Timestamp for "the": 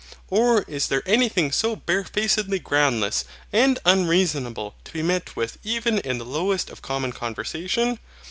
6.17-6.25